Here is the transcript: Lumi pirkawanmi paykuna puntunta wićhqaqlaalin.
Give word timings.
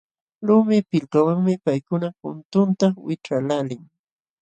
Lumi 0.45 0.77
pirkawanmi 0.89 1.53
paykuna 1.65 2.07
puntunta 2.19 2.85
wićhqaqlaalin. 3.05 3.83